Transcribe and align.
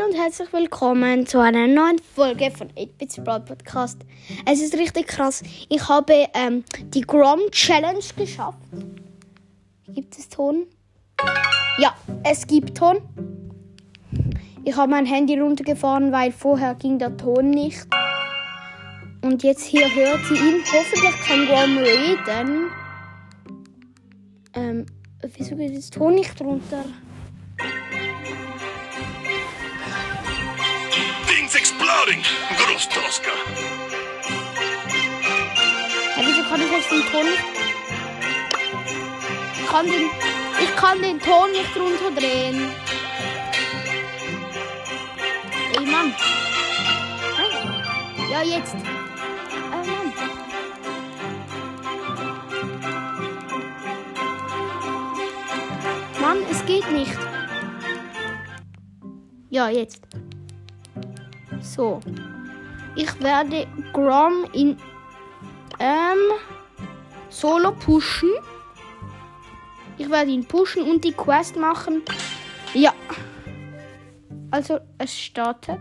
Hallo 0.00 0.12
und 0.12 0.18
herzlich 0.18 0.50
willkommen 0.52 1.26
zu 1.26 1.40
einer 1.40 1.66
neuen 1.66 1.98
Folge 1.98 2.50
von 2.50 2.68
8-Bits 2.68 3.22
Broad 3.22 3.44
Podcast. 3.44 4.00
Es 4.46 4.62
ist 4.62 4.74
richtig 4.74 5.08
krass. 5.08 5.42
Ich 5.68 5.88
habe 5.88 6.26
ähm, 6.32 6.64
die 6.84 7.02
Grom 7.02 7.40
Challenge 7.50 8.00
geschafft. 8.16 8.58
Gibt 9.88 10.16
es 10.16 10.28
Ton? 10.28 10.66
Ja, 11.78 11.94
es 12.24 12.46
gibt 12.46 12.78
Ton. 12.78 12.98
Ich 14.64 14.74
habe 14.74 14.90
mein 14.90 15.04
Handy 15.04 15.38
runtergefahren, 15.38 16.12
weil 16.12 16.32
vorher 16.32 16.74
ging 16.76 16.98
der 16.98 17.16
Ton 17.16 17.50
nicht. 17.50 17.86
Und 19.22 19.42
jetzt 19.42 19.64
hier 19.64 19.94
hört 19.94 20.24
sie 20.26 20.34
ihn. 20.34 20.62
Hoffentlich 20.72 21.20
kann 21.26 21.46
Grom 21.46 21.78
reden. 21.78 22.70
Ähm, 24.54 24.86
wieso 25.36 25.56
geht 25.56 25.76
das 25.76 25.90
Ton 25.90 26.14
nicht 26.14 26.40
runter? 26.40 26.84
Things 32.06 32.20
exploding! 32.20 32.22
Grostoska! 32.56 33.30
Ja, 36.16 36.22
wieso 36.26 36.42
kann 36.48 36.60
ich 36.62 36.70
jetzt 36.70 36.90
den 36.90 37.02
Ton 37.12 37.24
nicht? 37.24 37.44
Ich 39.60 39.66
kann 39.66 39.86
den, 39.86 40.10
ich 40.62 40.76
kann 40.76 41.02
den 41.02 41.20
Ton 41.20 41.52
nicht 41.52 41.76
runterdrehen. 41.76 42.72
Ey, 45.76 45.86
Mann. 45.86 46.14
Ja, 48.30 48.42
jetzt. 48.42 48.76
Mann, 56.20 56.38
es 56.50 56.64
geht 56.64 56.90
nicht. 56.90 57.18
Ja, 59.50 59.68
jetzt. 59.68 60.00
So. 61.80 61.98
Ich 62.94 63.22
werde 63.22 63.66
Grom 63.94 64.44
in 64.52 64.76
ähm, 65.78 66.18
Solo 67.30 67.72
pushen. 67.72 68.28
Ich 69.96 70.10
werde 70.10 70.30
ihn 70.30 70.44
pushen 70.44 70.82
und 70.82 71.02
die 71.02 71.12
Quest 71.12 71.56
machen. 71.56 72.02
Ja. 72.74 72.92
Also, 74.50 74.78
es 74.98 75.18
startet. 75.18 75.80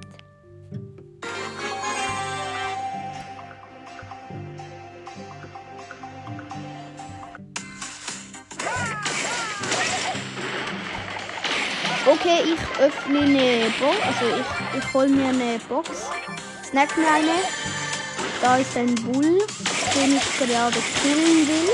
Okay, 12.19 12.53
ich 12.53 12.81
öffne 12.81 13.21
eine 13.21 13.71
Box. 13.79 13.95
Also, 14.05 14.35
ich, 14.35 14.77
ich 14.83 14.93
hole 14.93 15.07
mir 15.07 15.29
eine 15.29 15.57
Box. 15.69 15.89
Snack 16.69 16.97
mir 16.97 17.07
eine. 17.07 17.31
Da 18.41 18.57
ist 18.57 18.75
ein 18.75 18.93
Bull, 18.95 19.39
den 19.95 20.17
ich 20.17 20.37
gerade 20.37 20.77
killen 21.01 21.47
will. 21.47 21.69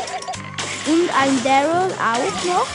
Und 0.86 1.10
ein 1.20 1.44
Daryl 1.44 1.92
auch 1.94 2.46
noch. 2.46 2.68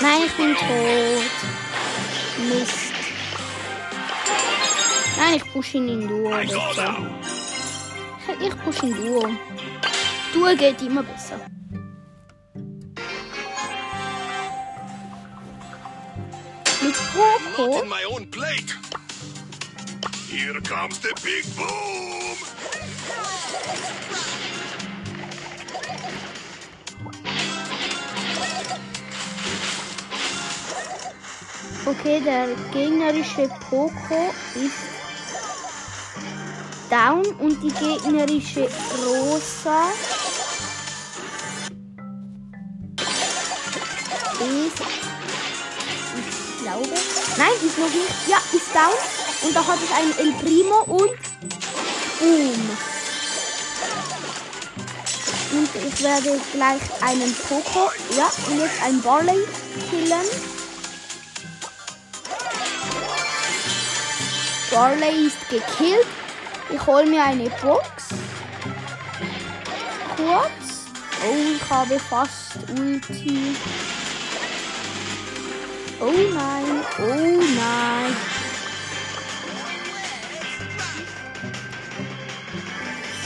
Nein, 0.00 0.22
ich 0.24 0.32
bin 0.36 0.54
tot. 0.54 1.30
Mist. 2.48 2.86
Nein, 5.16 5.36
ich 5.36 5.52
push 5.52 5.74
ihn 5.74 5.88
in 5.88 6.08
go 6.08 6.28
bitte. 6.28 7.25
Ich 8.40 8.54
push 8.62 8.82
in 8.82 8.94
Duo. 8.94 9.28
Duo 10.32 10.56
geht 10.56 10.82
immer 10.82 11.02
besser. 11.02 11.40
Mit 16.82 16.96
plate! 18.30 18.74
Here 20.28 20.60
comes 20.60 20.98
the 21.00 21.12
big 21.24 21.44
boom! 21.56 21.96
Okay, 31.86 32.20
der 32.20 32.48
gegnerische 32.72 33.48
Poco 33.70 34.34
ist 34.56 34.96
down 36.96 37.26
und 37.40 37.62
die 37.62 37.68
gegnerische 37.68 38.68
Rosa 39.04 39.90
ist, 44.40 44.80
ich 46.16 46.62
glaube, 46.62 46.88
nein, 47.36 47.52
ist 47.66 47.78
noch 47.78 47.90
nicht, 47.90 48.28
ja, 48.28 48.38
ist 48.52 48.74
down 48.74 48.94
und 49.42 49.54
da 49.54 49.66
hat 49.66 49.78
es 49.82 49.92
einen 49.92 50.18
El 50.18 50.32
Primo 50.40 50.80
und 50.86 51.10
Boom. 52.18 52.70
Und 55.52 55.70
ich 55.74 56.02
werde 56.02 56.40
gleich 56.52 56.80
einen 57.02 57.34
Poco, 57.48 57.90
ja, 58.16 58.30
und 58.48 58.58
jetzt 58.58 58.82
ein 58.82 59.02
Barley 59.02 59.44
killen. 59.90 60.26
Barley 64.70 65.26
ist 65.26 65.48
gekillt. 65.50 66.06
Ich 66.68 66.86
hole 66.86 67.06
mir 67.06 67.22
eine 67.22 67.48
Box. 67.62 68.08
Kurz. 70.16 70.66
Oh, 71.24 71.54
ich 71.54 71.70
habe 71.70 71.98
fast 71.98 72.58
Ulti. 72.76 73.56
Oh 76.00 76.12
nein, 76.34 76.84
oh 76.98 77.40
nein. 77.40 78.16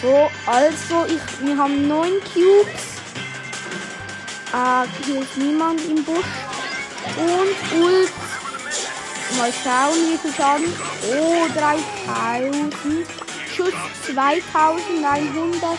So, 0.02 0.30
also, 0.46 1.06
ich, 1.06 1.46
wir 1.46 1.56
haben 1.56 1.88
neun 1.88 2.12
Cubes. 2.32 2.90
Ah, 4.52 4.84
hier 5.04 5.22
ist 5.22 5.36
niemand 5.36 5.80
im 5.84 6.04
Busch. 6.04 6.24
Und 7.16 7.80
Ult. 7.80 8.12
Mal 9.38 9.52
schauen, 9.52 10.12
wie 10.12 10.18
viel 10.18 10.34
Schaden. 10.34 10.72
Oh, 11.12 11.46
3000. 11.54 12.74
Schuss 13.60 13.74
2100. 14.06 15.78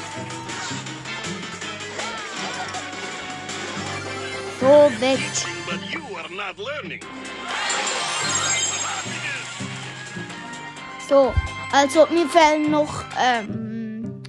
So, 4.59 4.92
weg. 5.00 5.19
So, 11.09 11.34
also 11.72 12.08
mir 12.12 12.30
fehlen 12.30 12.70
noch 12.70 13.03
ähm, 13.20 14.22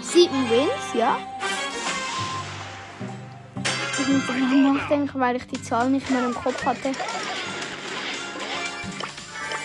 sieben 0.00 0.48
Wins, 0.48 0.94
ja. 0.94 1.18
Ich 4.00 4.08
muss 4.08 4.26
darüber 4.26 4.72
nachdenken, 4.72 5.20
weil 5.20 5.36
ich 5.36 5.46
die 5.46 5.62
Zahl 5.62 5.90
nicht 5.90 6.08
mehr 6.08 6.24
im 6.24 6.34
Kopf 6.34 6.64
hatte. 6.64 6.88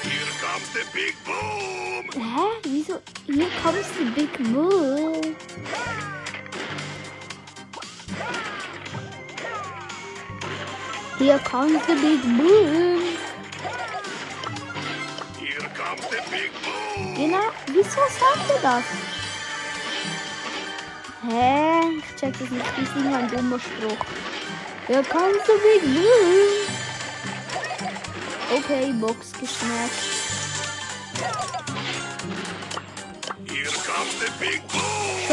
Here 0.03 0.27
comes 0.41 0.73
the 0.73 0.81
big! 0.91 1.22
Hä? 2.15 2.45
Wieso? 2.65 3.01
Hier 3.25 3.49
comes 3.63 3.87
the 3.97 4.05
big 4.15 4.53
bull. 4.53 5.21
Hier 11.17 11.39
comes 11.39 11.85
the 11.87 11.95
big 11.95 12.21
bull. 12.37 13.01
Here 15.39 15.69
comes 15.73 16.07
the 16.09 16.21
big 16.29 16.51
boom! 16.63 17.15
Genau, 17.15 17.51
wieso 17.67 18.01
sagt 18.19 18.49
er 18.49 18.59
das? 18.61 18.85
Hä? 21.27 21.81
Ich 21.97 22.15
check 22.19 22.33
das 22.39 22.49
nicht. 22.49 22.65
Das 22.65 22.89
ist 22.89 22.95
nur 22.95 23.17
ein 23.17 23.27
dummer 23.29 23.59
Spruch. 23.59 24.05
Hier 24.87 25.03
comes 25.03 25.43
the 25.47 25.53
big 25.63 25.81
bull. 25.95 26.67
Okay, 28.55 28.91
Box 28.93 29.31
geschnappt. 29.39 30.12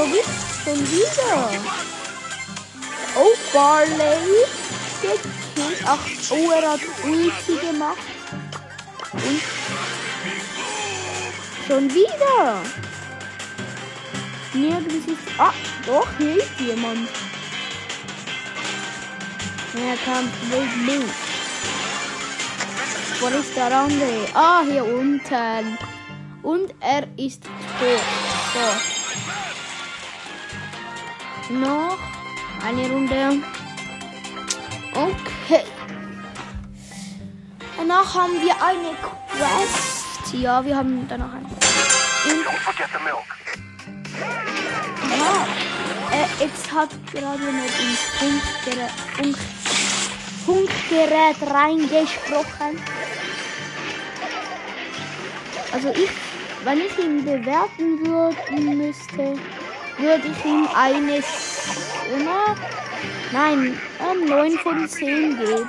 Schon 0.00 0.12
wieder? 0.12 0.24
Schon 0.64 0.80
wieder? 0.90 1.50
Oh, 3.16 3.36
Barley. 3.52 4.46
Gekillt. 5.02 5.82
Ach, 5.84 5.98
oh, 6.30 6.50
er 6.52 6.72
hat 6.72 6.80
Ulti 7.04 7.66
gemacht. 7.66 7.98
Und 9.12 9.42
schon 11.66 11.94
wieder. 11.94 12.62
Nirgends 14.54 15.06
ist... 15.06 15.18
Ah, 15.36 15.52
doch, 15.84 16.08
hier 16.16 16.36
ist 16.38 16.60
jemand. 16.60 17.10
Er 19.74 19.96
kam 19.98 20.30
Big 20.50 20.86
Blue. 20.86 21.04
Wo 23.20 23.26
ist 23.38 23.54
der 23.54 23.76
andere? 23.76 24.26
Ah, 24.32 24.62
hier 24.62 24.82
unten. 24.82 25.78
Und 26.42 26.74
er 26.80 27.06
ist 27.18 27.42
tot. 27.42 28.00
So. 28.54 28.89
Noch 31.50 31.98
eine 32.64 32.88
Runde. 32.90 33.42
Okay. 34.92 35.64
Danach 37.76 38.14
haben 38.14 38.34
wir 38.40 38.54
eine 38.62 38.94
Quest. 39.00 40.34
Ja, 40.34 40.64
wir 40.64 40.76
haben 40.76 41.06
danach 41.08 41.32
eine. 41.32 41.46
Ja, 45.10 45.46
äh, 46.12 46.44
jetzt 46.44 46.72
hat 46.72 46.90
gerade 47.12 47.38
jemand 47.38 47.70
ins 47.80 48.00
Funkgerät, 48.18 48.90
Funk, 49.16 49.36
Funkgerät 50.46 51.36
reingesprochen. 51.52 52.80
Also 55.72 55.88
ich, 55.90 56.10
wenn 56.64 56.78
ich 56.78 56.98
ihn 56.98 57.24
bewerten 57.24 58.06
würden 58.06 58.78
müsste, 58.78 59.38
würde 60.00 60.28
ich 60.28 60.44
ihm 60.44 60.68
eine 60.74 61.22
na, 62.24 62.56
nein, 63.32 63.78
äh, 63.98 64.14
9 64.28 64.58
von 64.58 64.88
10 64.88 65.36
geben. 65.38 65.68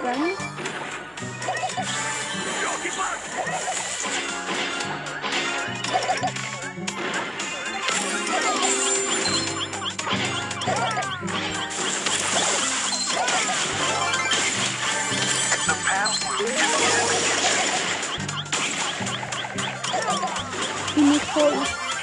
Jockey 2.61 2.89
back. 2.97 3.31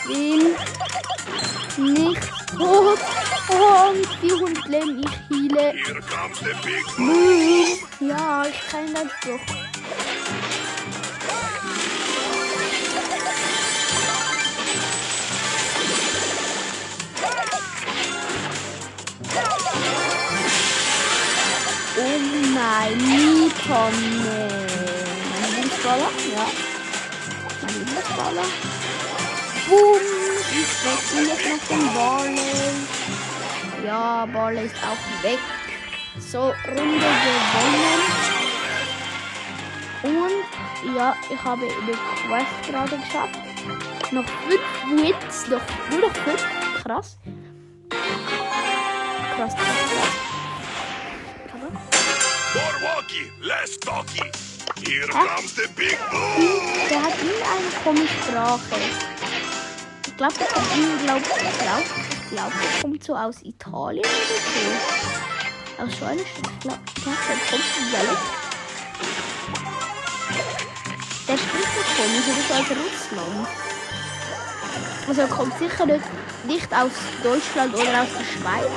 The 0.08 1.57
nicht 1.78 2.22
tot. 2.56 2.98
Und 3.48 4.06
400 4.20 4.69
Leben, 4.69 5.00
ich 5.00 5.10
heile. 5.30 5.75
Boom. 6.96 7.78
Ja, 8.00 8.44
ich 8.46 8.60
kann 8.70 8.92
das 8.92 9.04
doch. 9.25 9.40
Oh 22.00 22.19
mein 22.54 22.98
Lieblings-Tonne. 22.98 24.48
Mein 25.31 25.50
Lieblingsballer? 25.50 26.10
Ja. 26.34 26.46
Mein 27.62 27.74
Lieblingsballer. 27.74 28.46
Boom. 29.69 30.38
Ich 30.50 30.84
wechsle 30.84 31.22
jetzt 31.28 31.46
noch 31.48 31.62
den 31.68 31.94
Barley. 31.94 32.76
Ja, 33.86 34.26
Barley 34.26 34.64
ist 34.66 34.74
auch 34.76 35.22
weg. 35.22 35.38
So, 36.18 36.40
Runde 36.66 37.06
gewonnen. 37.06 38.02
Und 40.02 40.96
ja, 40.96 41.16
ich 41.30 41.44
habe 41.44 41.66
die 41.66 41.98
Quest 42.26 42.70
gerade 42.70 42.96
geschafft. 42.96 43.38
Noch 44.12 44.24
fünf 44.24 45.02
Wins, 45.02 45.46
noch, 45.48 45.60
nur 45.90 46.00
noch 46.08 46.14
fünf. 46.24 46.42
Krass. 46.82 47.18
Krass, 49.36 49.54
krass, 49.54 49.54
krass. 49.54 50.14
Walkie, 52.82 53.30
less 53.40 53.78
talkie. 53.78 54.30
Here 54.86 55.06
Huh? 55.12 55.26
comes 55.36 55.54
the 55.54 55.68
big 55.76 55.98
boom. 56.10 56.60
der 56.88 57.02
hat 57.02 57.12
irgendeine 57.20 57.70
komische 57.84 58.14
Sprache. 58.22 58.80
Glaube, 60.19 60.35
der 60.37 60.49
kommt, 60.49 60.67
ich 60.67 61.05
glaube, 61.05 61.20
ich 61.20 61.59
glaube, 61.59 61.82
ich 62.11 62.31
glaube, 62.31 62.53
der 62.61 62.82
kommt 62.82 63.05
so 63.05 63.15
aus 63.15 63.41
Italien 63.43 64.05
oder 64.05 64.38
so. 65.79 65.85
Aus 65.85 65.97
Schweiz, 65.97 66.20
ich 66.20 66.59
glaube, 66.59 66.81
der 66.97 67.05
kommt 67.05 67.19
von 67.44 67.61
Dialekt. 67.88 68.19
Der 71.29 71.38
spricht 71.38 71.70
so 71.73 71.82
komisch, 71.94 72.26
oder 72.26 72.43
so 72.49 72.55
aus 72.55 72.69
Russland. 72.82 73.49
Also 75.06 75.20
er 75.20 75.29
kommt 75.29 75.56
sicher 75.56 75.87
nicht, 75.87 76.05
nicht 76.49 76.75
aus 76.75 76.91
Deutschland 77.23 77.75
oder 77.75 78.03
aus 78.03 78.09
der 78.19 78.25
Schweiz. 78.25 78.73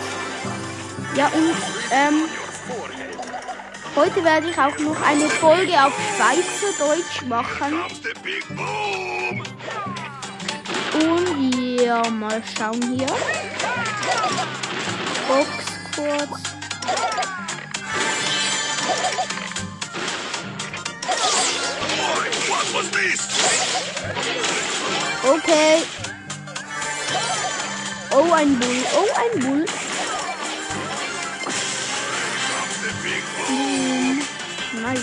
Ja, 1.15 1.25
und 1.25 1.55
ähm, 1.89 2.29
heute 3.95 4.23
werde 4.23 4.47
ich 4.47 4.57
auch 4.59 4.77
noch 4.77 5.01
eine 5.01 5.27
Folge 5.27 5.73
auf 5.73 5.93
Schweizerdeutsch 6.15 7.23
machen. 7.23 7.81
Ja, 11.83 12.07
mal 12.11 12.43
schauen 12.55 12.79
hier. 12.95 13.07
Box 15.27 15.49
kurz. 15.95 16.51
Okay. 25.23 25.81
Oh, 28.11 28.31
ein 28.31 28.59
Bull. 28.59 28.85
Oh, 28.95 29.07
ein 29.17 29.39
Bull. 29.39 29.65
Hm, 33.47 34.21
nice. 34.83 34.99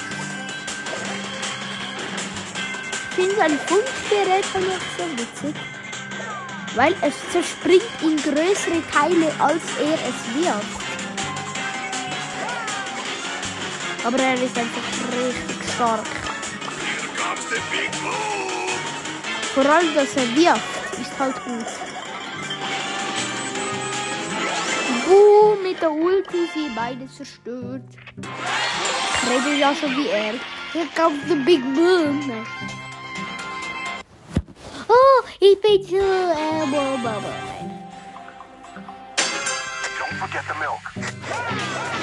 Ich 3.10 3.14
finde 3.16 3.34
sein 3.34 3.58
Funkgerät 3.66 4.44
noch 4.54 4.82
so 4.96 5.04
witzig. 5.18 5.77
Weil 6.78 6.94
es 7.02 7.14
zerspringt 7.32 7.82
in 8.02 8.16
größere 8.16 8.80
Teile, 8.92 9.32
als 9.40 9.64
er 9.80 9.94
es 9.94 10.18
wirft. 10.36 10.80
Aber 14.04 14.16
er 14.16 14.34
ist 14.34 14.56
einfach 14.56 14.80
richtig 15.12 15.72
stark. 15.74 16.06
Vor 19.54 19.66
allem, 19.66 19.92
dass 19.92 20.14
er 20.14 20.36
wirft, 20.36 21.00
ist 21.00 21.18
halt 21.18 21.34
gut. 21.44 21.66
Boom, 25.04 25.62
mit 25.64 25.82
der 25.82 25.90
Ulti 25.90 26.48
sie 26.54 26.70
beide 26.76 27.08
zerstört. 27.08 27.82
Ich 28.20 29.30
rede 29.30 29.58
ja 29.58 29.74
so 29.74 29.88
wie 29.96 30.10
er. 30.10 30.34
Hier 30.72 30.86
kommt 30.94 31.26
the 31.26 31.34
big 31.34 31.60
boom. 31.74 32.46
Oh, 35.40 35.44
ich 35.44 35.60
bin 35.60 35.82
so... 35.86 35.96
Äh, 35.96 36.66
boah, 36.70 36.98
boah, 37.02 37.20
boah. 37.20 37.34
Don't 39.98 40.16
forget 40.18 40.44
the 40.48 40.54
milk. 40.58 40.82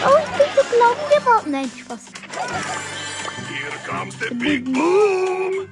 Oh, 0.06 0.18
ich 0.24 0.32
bin 0.38 0.48
so 0.56 0.64
glauben 0.76 1.06
geworden. 1.10 1.52
Nein, 1.52 1.70
Spaß. 1.70 2.04
Here 3.50 3.78
comes 3.86 4.16
the 4.20 4.34
big 4.36 4.66
boom. 4.66 5.68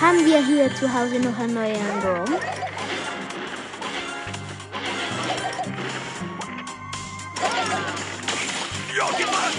Haben 0.00 0.24
wir 0.26 0.44
hier 0.44 0.74
zu 0.74 0.92
Hause 0.92 1.18
noch 1.20 1.38
einen 1.38 1.54
neuen 1.54 2.00
Raum? 2.04 2.34
Jockey 8.94 9.24
back. 9.24 9.54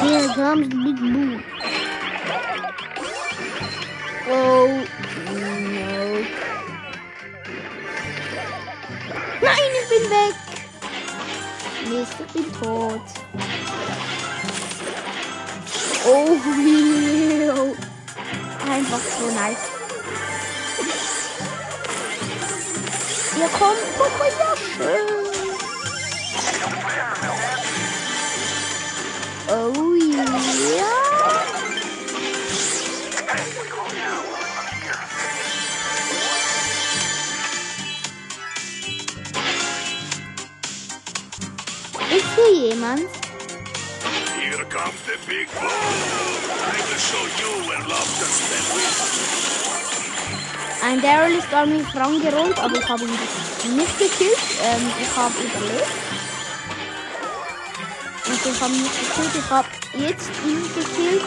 Here 0.00 0.28
comes 0.34 0.68
the 0.68 0.76
big 0.76 0.96
boom. 0.96 1.59
Oh. 4.32 4.68
Nein, 9.42 9.70
ich 9.82 9.88
bin 9.88 10.10
weg. 10.10 10.34
Mist, 11.88 12.14
ich 12.20 12.32
bin 12.32 12.52
tot. 12.52 13.02
Oh, 16.06 16.36
yo. 17.44 17.76
Einfach 18.70 19.00
so 19.18 19.26
nice. 19.32 19.66
Ja, 23.36 23.48
komm, 23.58 23.76
Coco, 23.98 24.24
ja, 24.38 24.54
schön. 24.56 25.08
Oh, 29.48 29.94
ja. 30.78 30.99
Jemand? 42.70 43.02
Here 44.38 44.64
comes 44.70 45.00
the 45.02 45.18
big 45.26 45.48
boom. 45.58 45.66
I 45.66 46.78
will 46.86 47.02
show 47.10 47.24
you 47.40 47.50
where 47.66 47.82
love 47.90 48.10
with. 48.20 48.36
Ein 50.84 51.02
Daryl 51.02 51.34
ist 51.36 51.52
an 51.52 51.76
mich 51.76 51.92
rangerollt, 51.96 52.58
aber 52.60 52.78
ich 52.78 52.88
habe 52.88 53.02
ihn 53.02 53.76
nicht 53.76 53.98
gekillt. 53.98 54.38
Ähm, 54.62 54.86
ich 55.02 55.16
habe 55.16 55.34
überlebt. 55.46 55.90
Und 58.28 58.46
ich 58.46 58.60
habe 58.60 58.72
ihn 58.72 58.82
nicht 58.82 59.00
gekillt. 59.00 59.34
Ich 59.34 59.50
habe 59.50 59.68
jetzt 59.94 60.30
ihn 60.46 60.62
gekillt. 60.76 61.24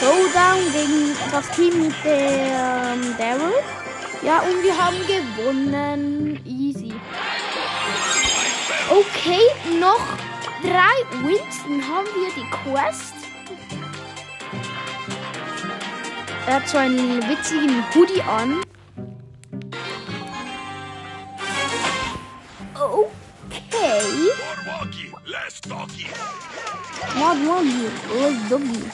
Showdown 0.00 0.72
gegen 0.72 1.16
das 1.30 1.48
Team 1.54 1.82
mit 1.82 1.94
dem 2.04 3.16
Daryl. 3.16 3.62
Ja, 4.22 4.40
und 4.40 4.60
wir 4.64 4.76
haben 4.76 4.96
gewonnen. 5.06 6.40
Okay, 8.88 9.42
noch 9.80 10.00
drei 10.62 10.96
Wins. 11.26 11.62
Dann 11.64 11.82
haben 11.88 12.06
wir 12.14 12.30
die 12.34 12.48
Quest. 12.50 13.14
Er 16.46 16.54
hat 16.54 16.68
so 16.68 16.78
einen 16.78 17.20
witzigen 17.28 17.84
Hoodie 17.92 18.22
an. 18.22 18.62
Okay. 22.74 24.30
Mod 27.16 27.38
Moggy. 27.44 27.90
Oh, 28.14 28.32
Doggy. 28.48 28.84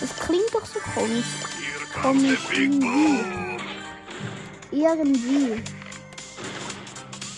Das 0.00 0.16
klingt 0.16 0.52
doch 0.52 0.66
so 0.66 0.78
komisch. 0.94 1.24
Big 2.50 2.80
boom. 2.80 3.58
Irgendwie. 4.70 5.62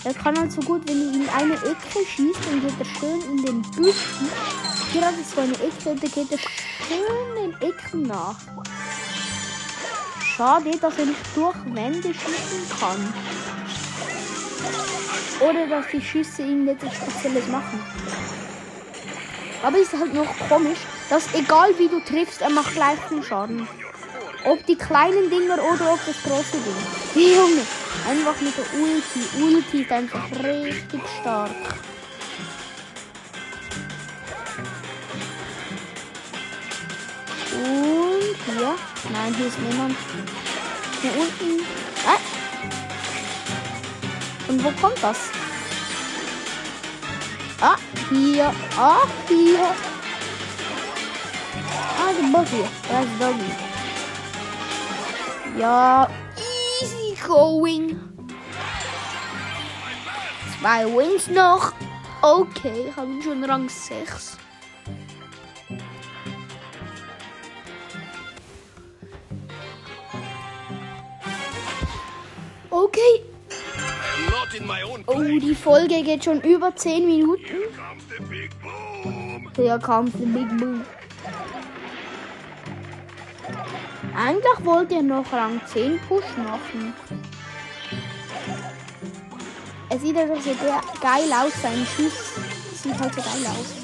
Er 0.04 0.12
kann 0.12 0.38
halt 0.38 0.52
so 0.52 0.61
gut, 0.61 0.87
wenn 0.87 1.00
ihr 1.00 1.14
in 1.14 1.28
eine 1.30 1.54
Ecke 1.54 2.04
schießt, 2.06 2.40
dann 2.50 2.61
geht 2.61 2.78
er 2.78 2.84
schön 2.84 3.23
in 3.23 3.42
den 3.42 3.62
Büschen. 3.62 4.28
Hier 4.92 5.06
hat 5.06 5.14
es 5.18 5.30
so 5.30 5.40
eine 5.40 5.54
Ecke 5.54 5.88
und 5.88 6.02
dann 6.02 6.11
geht 6.11 6.30
er 6.30 6.38
schön 6.38 7.34
den 7.37 7.68
Ecken 7.68 8.02
nach. 8.02 8.37
Schade, 10.37 10.73
dass 10.78 10.99
er 10.99 11.06
nicht 11.06 11.20
durch 11.34 11.56
Wände 11.73 12.12
schießen 12.12 12.78
kann. 12.78 13.14
Oder 15.40 15.66
dass 15.68 15.87
die 15.90 16.02
Schüsse 16.02 16.42
ihm 16.42 16.68
etwas 16.68 16.94
Spezielles 16.96 17.49
machen. 17.49 17.80
Aber 19.62 19.78
ist 19.78 19.94
halt 19.94 20.12
noch 20.12 20.28
komisch, 20.50 20.80
dass 21.08 21.32
egal 21.32 21.70
wie 21.78 21.88
du 21.88 22.00
triffst, 22.00 22.42
er 22.42 22.50
macht 22.50 22.75
gleich 22.75 22.99
viel 23.08 23.23
Schaden. 23.23 23.66
Ob 24.44 24.66
die 24.66 24.76
kleinen 24.76 25.30
Dinger 25.30 25.54
oder 25.54 25.94
ob 25.94 26.00
das 26.04 26.23
große 26.23 26.58
Ding. 26.58 27.14
Junge, 27.37 27.62
einfach 28.06 28.40
mit 28.40 28.54
der 28.56 28.64
Ulti. 28.80 29.20
Ulti 29.42 29.82
ist 29.82 29.92
einfach 29.92 30.30
richtig 30.42 31.02
stark. 31.20 31.50
Und 37.52 38.37
hier. 38.46 38.75
Nein, 39.12 39.34
hier 39.37 39.46
ist 39.46 39.58
niemand. 39.58 39.96
Hier 41.00 41.12
unten. 41.16 41.61
Äh. 42.04 42.20
Und 44.50 44.64
wo 44.64 44.70
kommt 44.73 45.02
das? 45.02 45.18
Ah, 47.61 47.76
hier. 48.11 48.52
Ah, 48.76 49.06
hier. 49.28 49.75
Ah, 51.99 52.12
der 52.12 52.26
Buggy. 52.38 52.64
Da 52.88 53.00
ist 53.00 53.14
Doggy. 53.20 53.52
Ja, 55.58 56.08
going. 57.26 57.99
Zwei 60.61 60.87
Wins 60.87 61.28
noch. 61.28 61.73
Okay, 62.23 62.93
haben 62.97 63.21
schon 63.23 63.45
Rang 63.45 63.69
6. 63.69 64.38
Okay. 72.71 73.23
Oh, 75.07 75.21
die 75.21 75.54
Folge 75.54 76.02
geht 76.02 76.25
schon 76.25 76.40
über 76.43 76.75
10 76.75 77.07
Minuten. 77.07 77.43
Hier 79.57 79.78
kommt 79.78 80.14
der 80.14 80.26
Big 80.26 80.49
Boom. 80.59 80.85
Eigentlich 84.16 84.64
wollte 84.64 84.95
er 84.95 85.02
noch 85.02 85.33
Rang 85.33 85.61
10 85.75 86.00
Push 86.09 86.37
machen. 86.37 86.95
Es 89.90 90.00
sieht 90.00 90.16
einfach 90.16 90.40
so 90.40 90.50
ge 90.50 90.71
geil 91.00 91.33
aus, 91.33 91.52
sein 91.61 91.85
Schuss 91.85 92.37
sieht 92.81 92.99
halt 92.99 93.12
so 93.12 93.21
geil 93.21 93.47
aus. 93.49 93.75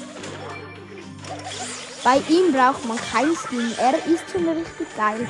Bei 2.01 2.17
ihm 2.29 2.53
braucht 2.53 2.85
man 2.85 2.97
kein 2.97 3.35
Skin, 3.35 3.73
er 3.77 3.93
ist 4.07 4.23
schon 4.31 4.47
richtig 4.47 4.87
geil. 4.95 5.27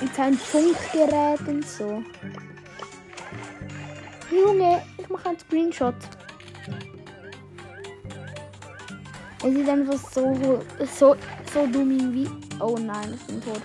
Und 0.00 0.14
sein 0.14 0.34
Funkgerät 0.34 1.46
und 1.46 1.68
so. 1.68 2.02
Junge, 4.30 4.82
ich 4.96 5.08
mache 5.10 5.28
einen 5.28 5.38
Screenshot. 5.38 5.94
Es 9.44 9.54
sieht 9.54 9.68
einfach 9.68 9.98
so, 10.10 10.62
so, 10.98 11.16
so 11.52 11.66
dumm 11.66 12.14
wie. 12.14 12.28
Oh 12.60 12.76
nein, 12.78 13.14
ich 13.14 13.26
bin 13.26 13.42
tot. 13.42 13.62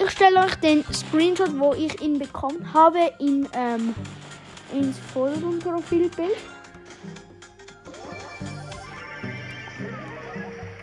Ich 0.00 0.10
stelle 0.10 0.40
euch 0.44 0.54
den 0.56 0.84
Screenshot, 0.92 1.58
wo 1.58 1.74
ich 1.74 2.00
ihn 2.00 2.18
bekommen 2.18 2.72
habe, 2.72 3.12
in, 3.18 3.48
ähm, 3.52 3.94
ins 4.72 4.98
Folgenprofilbild. 5.12 6.36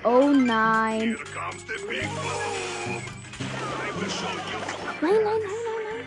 Oh 0.04 0.30
nein. 0.30 1.18
Nein, 5.02 5.12
nein, 5.12 5.24
nein, 5.24 5.24
nein, 5.24 5.98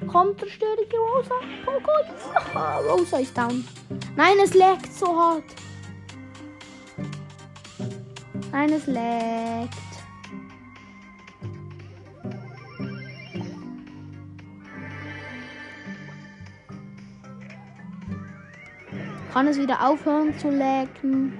nein. 0.00 0.08
Kommt 0.08 0.40
der 0.40 0.46
störige 0.46 0.96
Rosa? 0.96 1.34
Komm, 1.64 1.82
komm. 1.82 2.54
Ah, 2.54 2.78
Rosa 2.78 3.18
ist 3.18 3.36
down. 3.36 3.66
Nein, 4.14 4.36
es 4.42 4.54
laggt 4.54 4.92
so 4.92 5.06
hart. 5.16 5.44
Nein, 8.52 8.72
es 8.72 8.86
laggt. 8.86 9.95
Kann 19.36 19.48
es 19.48 19.58
wieder 19.58 19.86
aufhören 19.86 20.32
zu 20.38 20.48
laggen? 20.48 21.30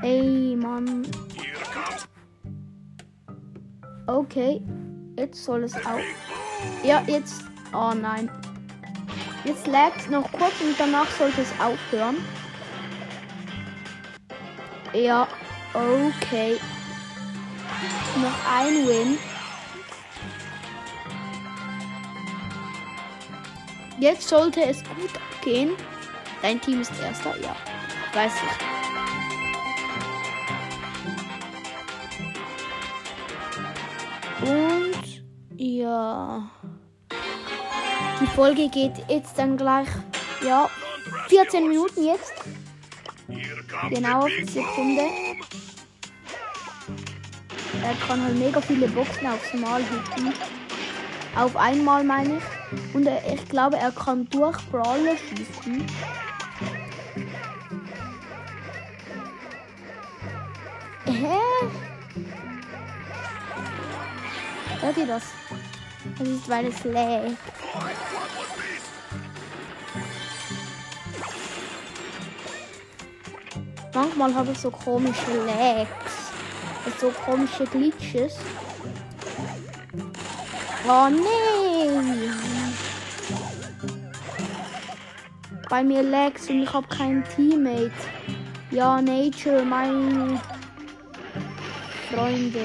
Ey, 0.00 0.54
Mann. 0.54 1.02
Okay, 4.06 4.62
jetzt 5.18 5.42
soll 5.42 5.64
es 5.64 5.74
auch. 5.74 5.98
Ja, 6.84 7.02
jetzt. 7.08 7.42
Oh 7.74 7.94
nein. 8.00 8.30
Jetzt 9.42 9.66
lag 9.66 9.96
es 9.98 10.08
noch 10.08 10.30
kurz 10.30 10.60
und 10.60 10.78
danach 10.78 11.10
sollte 11.18 11.40
es 11.40 11.52
aufhören. 11.58 12.18
Ja, 14.92 15.26
okay. 15.74 16.58
Noch 18.22 18.56
ein 18.56 18.86
Win. 18.86 19.31
Jetzt 24.02 24.28
sollte 24.28 24.60
es 24.64 24.82
gut 24.82 25.12
gehen. 25.44 25.76
Dein 26.42 26.60
Team 26.60 26.80
ist 26.80 26.90
erster, 27.00 27.36
ja. 27.40 27.54
Weiß 28.12 28.32
ich. 34.42 34.48
Und 34.48 35.22
ja. 35.56 36.50
Die 38.20 38.26
Folge 38.34 38.68
geht 38.70 38.94
jetzt 39.08 39.38
dann 39.38 39.56
gleich, 39.56 39.86
ja, 40.44 40.68
14 41.28 41.68
Minuten 41.68 42.04
jetzt. 42.04 42.32
Genau 43.88 44.22
auf 44.22 44.30
die 44.36 44.46
Sekunde. 44.46 45.04
Er 47.84 47.94
kann 48.08 48.24
halt 48.24 48.34
mega 48.36 48.60
viele 48.60 48.88
Boxen 48.88 49.28
aufs 49.28 49.54
Mal 49.54 49.80
hitten. 49.80 50.34
Auf 51.36 51.54
einmal 51.56 52.02
meine 52.02 52.38
ich. 52.38 52.61
Und 52.94 53.06
er, 53.06 53.32
ich 53.32 53.48
glaube, 53.48 53.76
er 53.76 53.90
kann 53.92 54.28
durch 54.30 54.58
Brawler 54.70 55.16
schießen. 55.16 55.86
Hä? 61.06 61.38
Hört 64.80 64.96
ihr 64.96 65.06
das? 65.06 65.22
Das 66.18 66.28
ist, 66.28 66.48
weil 66.48 66.66
es 66.66 66.84
lag. 66.84 67.30
Manchmal 73.94 74.34
habe 74.34 74.52
ich 74.52 74.58
so 74.58 74.70
komische 74.70 75.44
Lags. 75.46 76.32
So 77.00 77.10
komische 77.10 77.64
Glitches. 77.64 78.36
Oh 80.88 81.08
nee! 81.08 82.41
Bei 85.72 85.82
mir 85.82 86.02
Lags 86.02 86.50
und 86.50 86.64
ich 86.64 86.70
habe 86.70 86.86
keinen 86.86 87.24
Teammate. 87.34 87.92
Ja, 88.70 89.00
Nature, 89.00 89.62
meine 89.62 90.38
Freunde. 92.10 92.60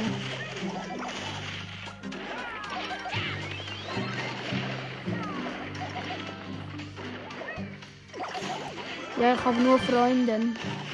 Ja, 9.18 9.36
ich 9.36 9.46
habe 9.46 9.62
nur 9.62 9.80
Freunde. 9.80 10.42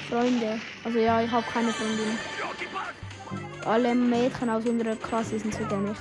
Freunde. 0.08 0.60
Also 0.84 1.00
ja, 1.00 1.20
ich 1.20 1.32
habe 1.32 1.46
keine 1.52 1.70
Freundin. 1.70 2.20
Alle 3.66 3.96
Mädchen 3.96 4.52
aus 4.52 4.64
unserer 4.66 4.96
Klasse 4.98 5.40
sind 5.40 5.56
so 5.56 5.64
dämlich. 5.66 5.98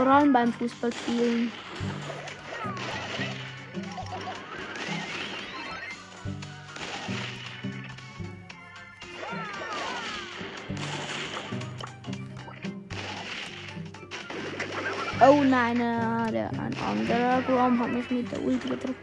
Vor 0.00 0.08
allem 0.08 0.32
beim 0.32 0.50
Fußballspielen. 0.50 1.52
Oh 15.20 15.44
nein, 15.44 15.76
äh, 15.76 16.32
der, 16.32 16.48
ein 16.48 16.74
anderer 16.88 17.42
Grom 17.42 17.78
hat 17.78 17.90
mich 17.90 18.10
mit 18.10 18.32
der 18.32 18.42
Ulti 18.42 18.70
getroffen. 18.70 18.96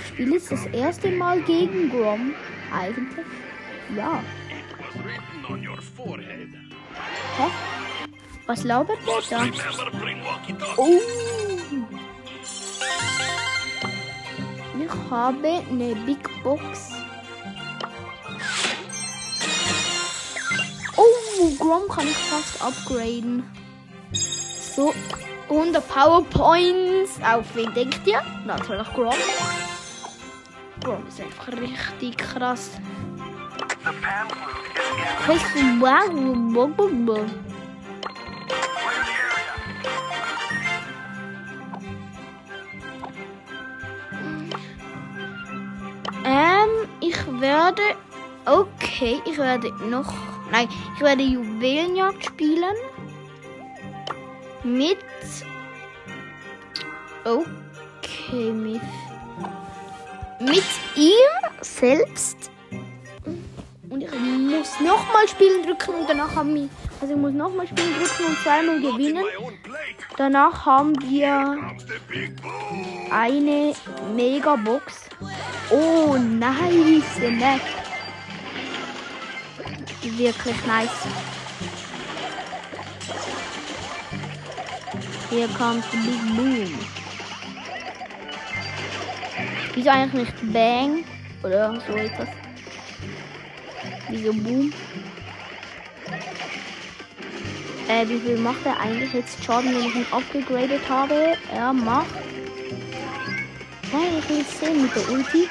Ich 0.00 0.08
spiele 0.08 0.32
jetzt 0.36 0.50
das 0.50 0.64
erste 0.68 1.10
Mal 1.10 1.42
gegen 1.42 1.90
Grom. 1.90 2.32
Eigentlich. 2.72 3.26
Ja. 3.94 4.24
Was 4.78 5.04
written 5.04 5.44
on 5.46 5.68
your 5.68 5.82
forehead? 5.82 6.48
Hä? 7.36 7.77
Was 8.48 8.64
labert 8.64 8.98
der 9.06 9.20
da? 9.28 9.44
Oh! 10.78 10.98
Ich 14.80 15.10
habe 15.10 15.62
eine 15.70 15.94
Big 16.06 16.42
Box. 16.42 16.92
Oh, 20.96 21.50
Grom 21.58 21.88
kann 21.88 22.08
ich 22.08 22.16
fast 22.16 22.62
upgraden. 22.62 23.44
So, 24.12 24.94
100 25.50 25.86
Powerpoints. 25.86 27.20
Auf 27.22 27.54
wen 27.54 27.74
denkt 27.74 28.06
ihr? 28.06 28.22
Natürlich 28.46 28.88
Grom. 28.94 29.12
Grom 30.82 31.06
ist 31.06 31.20
einfach 31.20 31.48
richtig 31.48 32.16
krass. 32.16 32.70
Was 35.26 35.42
für 35.42 35.80
wow. 35.80 36.08
Ähm, 36.08 37.47
ich 47.08 47.40
werde. 47.40 47.82
Okay, 48.44 49.20
ich 49.24 49.38
werde 49.38 49.72
noch. 49.88 50.12
Nein, 50.50 50.68
ich 50.94 51.00
werde 51.02 51.22
Juwelenjagd 51.22 52.24
spielen. 52.24 52.74
Mit. 54.64 54.98
Okay, 57.24 58.52
mit. 58.52 58.82
Mit 60.40 60.64
ihm 60.96 61.60
selbst. 61.60 62.50
Und 63.90 64.02
ich 64.02 64.10
muss 64.12 64.80
nochmal 64.80 65.28
spielen 65.28 65.62
drücken 65.64 65.94
und 65.94 66.08
danach 66.08 66.34
haben 66.34 66.54
wir. 66.54 66.68
Also 67.00 67.14
ich 67.14 67.20
muss 67.20 67.32
nochmal 67.32 67.66
spielen 67.66 67.94
drücken 67.94 68.26
und 68.26 68.38
zweimal 68.42 68.80
gewinnen. 68.80 69.24
Danach 70.16 70.66
haben 70.66 70.94
wir 71.02 71.58
eine 73.10 73.74
Megabox. 74.14 75.08
Oh, 75.70 76.16
nice, 76.16 77.18
nett. 77.18 77.60
Wirklich 80.02 80.56
nice. 80.66 80.88
Hier 85.28 85.46
kommt 85.48 85.84
Big 85.90 86.36
Boom. 86.36 86.78
Wieso 89.74 89.90
eigentlich 89.90 90.28
nicht 90.28 90.52
Bang? 90.54 91.04
Oder 91.42 91.78
so 91.86 91.92
etwas? 91.94 92.28
Wieso 94.08 94.32
Boom? 94.32 94.72
Äh, 97.88 98.08
wie 98.08 98.20
viel 98.20 98.38
macht 98.38 98.64
er 98.64 98.80
eigentlich 98.80 99.12
jetzt 99.12 99.44
Schaden, 99.44 99.74
wenn 99.74 99.84
ich 99.84 99.94
ihn 99.94 100.06
abgegradet 100.10 100.88
habe? 100.88 101.36
Er 101.54 101.74
macht 101.74 102.06
Nein, 103.92 104.22
ich 104.28 104.40
es 104.40 104.60
sehen 104.60 104.82
mit 104.82 104.94
der 104.94 105.08
Ulti. 105.10 105.48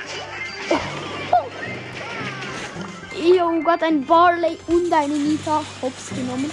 Oh 3.58 3.62
Gott, 3.63 3.82
ein 3.82 4.06
Barley 4.06 4.58
und 4.67 4.93
eine 4.93 5.13
Nita. 5.13 5.62
Hops 5.82 6.10
genommen. 6.10 6.52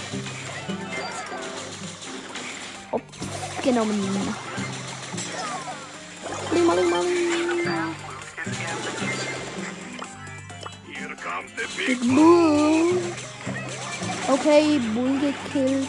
Hops 2.91 3.03
genommen. 3.63 4.35
Lima, 6.53 6.73
lima. 6.73 6.97
The 11.57 11.67
big 11.77 11.99
Bull. 12.01 13.01
Okay, 14.29 14.79
Bull 14.93 15.19
gekillt. 15.19 15.87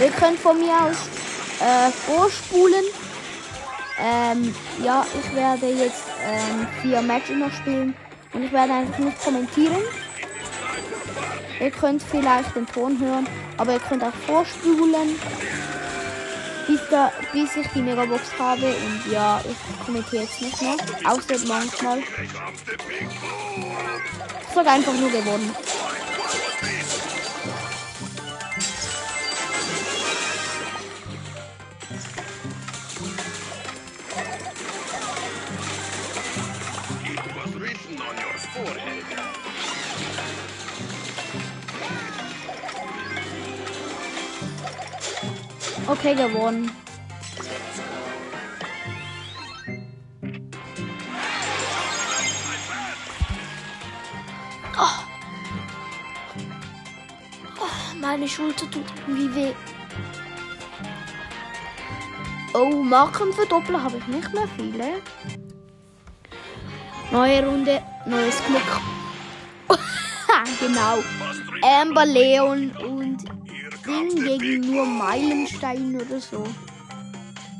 Ihr 0.00 0.10
könnt 0.10 0.38
von 0.40 0.58
mir 0.58 0.74
aus 0.82 1.25
äh, 1.60 1.90
vorspulen. 1.90 2.84
Ähm, 3.98 4.54
ja, 4.82 5.06
ich 5.18 5.34
werde 5.34 5.68
jetzt 5.68 6.04
ähm, 6.22 6.66
vier 6.82 7.00
Matches 7.00 7.36
noch 7.36 7.50
spielen 7.52 7.94
und 8.32 8.42
ich 8.42 8.52
werde 8.52 8.74
einfach 8.74 8.98
nicht 8.98 9.18
kommentieren. 9.24 9.82
Ihr 11.58 11.70
könnt 11.70 12.02
vielleicht 12.02 12.54
den 12.54 12.66
Ton 12.66 13.00
hören, 13.00 13.26
aber 13.56 13.72
ihr 13.72 13.80
könnt 13.80 14.04
auch 14.04 14.12
vorspulen, 14.26 15.18
bis, 16.66 16.80
da, 16.90 17.10
bis 17.32 17.56
ich 17.56 17.66
die 17.68 17.80
Megabox 17.80 18.38
habe. 18.38 18.66
Und 18.66 19.10
ja, 19.10 19.40
ich 19.48 19.56
kommentiere 19.86 20.24
jetzt 20.24 20.42
nicht 20.42 20.60
mehr, 20.60 20.76
außer 21.04 21.38
manchmal. 21.46 22.00
Ich 22.00 22.06
sage 24.54 24.70
einfach 24.70 24.92
nur 24.92 25.10
gewonnen. 25.10 25.56
Okay, 45.88 46.14
gewonnen. 46.14 46.68
Oh. 54.76 55.04
Oh, 57.60 57.96
meine 58.00 58.28
Schulter 58.28 58.68
tut 58.68 58.84
irgendwie 59.06 59.34
weh. 59.34 59.52
Oh, 62.52 62.82
Marken 62.82 63.32
verdoppeln 63.32 63.80
habe 63.80 63.98
ich 63.98 64.06
nicht 64.08 64.34
mehr 64.34 64.48
viele. 64.56 65.02
Neue 67.12 67.46
Runde, 67.46 67.80
neues 68.06 68.42
Glück. 68.44 68.80
genau. 70.60 70.98
Amber 71.62 72.06
Leon 72.06 72.72
und 72.72 73.05
The 73.96 74.38
gegen 74.38 74.72
nur 74.72 74.84
Meilenstein 74.84 75.96
oder 75.96 76.20
so. 76.20 76.46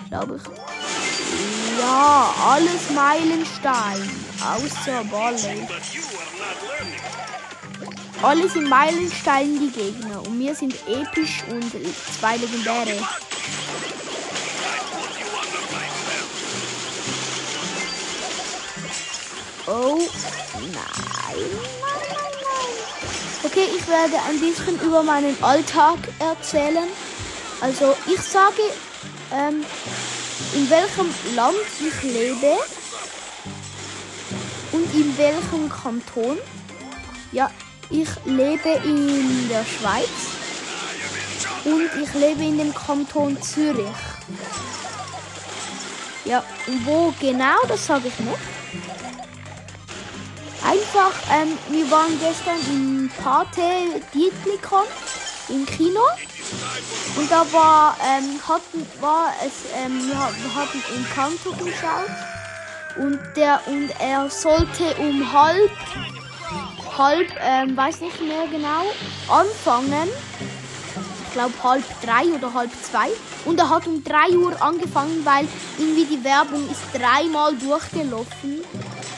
Glaube 0.09 0.37
ich. 0.37 1.81
Ja, 1.81 2.35
alles 2.45 2.91
Meilenstein. 2.91 4.11
Außer 4.41 5.05
Barley. 5.11 5.67
Alle 8.23 8.49
sind 8.49 8.69
Meilenstein 8.69 9.59
die 9.59 9.71
Gegner. 9.71 10.23
Und 10.27 10.39
wir 10.39 10.55
sind 10.55 10.75
episch 10.87 11.43
und 11.51 11.73
zwei 12.19 12.37
legendäre. 12.37 12.99
Oh, 19.67 19.99
nein. 20.73 21.86
Okay, 23.57 23.71
ich 23.75 23.89
werde 23.89 24.17
ein 24.29 24.39
bisschen 24.39 24.79
über 24.83 25.03
meinen 25.03 25.43
Alltag 25.43 25.97
erzählen. 26.19 26.89
Also, 27.63 27.97
ich 28.07 28.21
sage, 28.21 28.61
ähm, 29.33 29.65
in 30.53 30.69
welchem 30.69 31.09
Land 31.35 31.57
ich 31.81 32.03
lebe 32.03 32.59
und 34.73 34.95
in 34.95 35.17
welchem 35.17 35.71
Kanton. 35.71 36.37
Ja, 37.33 37.51
ich 37.89 38.09
lebe 38.27 38.69
in 38.85 39.49
der 39.49 39.65
Schweiz 39.65 40.11
und 41.65 41.89
ich 42.03 42.13
lebe 42.13 42.43
in 42.43 42.59
dem 42.59 42.75
Kanton 42.75 43.41
Zürich. 43.41 43.87
Ja, 46.27 46.45
wo 46.85 47.15
genau, 47.19 47.57
das 47.67 47.87
sage 47.87 48.09
ich 48.09 48.19
nicht. 48.19 48.37
Einfach, 50.69 51.13
ähm, 51.33 51.57
wir 51.71 51.89
waren 51.91 52.19
gestern 52.19 52.59
im 52.69 53.11
Pate 53.23 54.01
Dietlikon 54.13 54.85
im 55.49 55.65
Kino. 55.67 56.01
Und 57.17 57.31
da 57.31 57.45
war, 57.53 57.97
ähm, 58.05 58.41
hatten, 58.47 58.87
war 59.01 59.33
es, 59.45 59.71
ähm, 59.77 60.09
wir, 60.09 60.19
ha- 60.19 60.33
wir 60.43 60.55
haben 60.55 60.83
in 60.97 61.07
Kanto 61.15 61.53
geschaut. 61.53 62.11
Und 62.99 63.21
der, 63.37 63.61
und 63.67 63.91
er 64.01 64.29
sollte 64.31 64.95
um 64.99 65.33
halb, 65.33 65.71
halb, 66.97 67.29
ähm, 67.41 67.77
weiß 67.77 68.01
nicht 68.01 68.21
mehr 68.23 68.47
genau, 68.51 68.87
anfangen. 69.29 70.09
Ich 71.27 71.33
glaube 71.33 71.53
halb 71.63 71.85
drei 72.03 72.25
oder 72.35 72.53
halb 72.55 72.71
zwei. 72.83 73.09
Und 73.45 73.59
er 73.61 73.69
hat 73.69 73.87
um 73.87 74.03
drei 74.03 74.31
Uhr 74.37 74.61
angefangen, 74.61 75.25
weil 75.25 75.47
irgendwie 75.79 76.07
die 76.07 76.25
Werbung 76.25 76.69
ist 76.71 76.81
dreimal 76.95 77.55
durchgelaufen. 77.57 78.65